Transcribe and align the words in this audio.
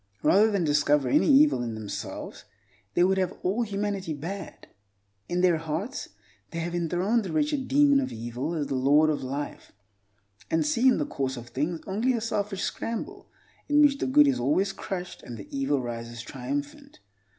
Rather 0.23 0.49
than 0.49 0.63
discover 0.63 1.09
any 1.09 1.27
evil 1.29 1.61
in 1.61 1.75
themselves, 1.75 2.45
they 2.95 3.03
would 3.03 3.19
have 3.19 3.37
all 3.43 3.61
humanity 3.61 4.13
bad. 4.15 4.65
In 5.29 5.41
their 5.41 5.57
hearts 5.57 6.09
they 6.49 6.57
have 6.57 6.73
enthroned 6.73 7.21
the 7.23 7.31
wretched 7.31 7.67
Demon 7.67 7.99
of 7.99 8.11
Evil 8.11 8.55
as 8.55 8.65
the 8.65 8.73
Lord 8.73 9.11
of 9.11 9.21
Life, 9.23 9.71
and 10.49 10.65
see 10.65 10.87
in 10.87 10.97
the 10.97 11.05
course 11.05 11.37
of 11.37 11.49
things 11.49 11.81
only 11.85 12.13
a 12.13 12.19
selfish 12.21 12.63
scramble 12.63 13.29
in 13.69 13.79
which 13.79 13.99
the 13.99 14.07
good 14.07 14.27
is 14.27 14.39
always 14.39 14.73
crushed 14.73 15.21
and 15.21 15.37
the 15.37 15.47
evil 15.55 15.79
rises 15.83 16.23
triumphant. 16.23 16.97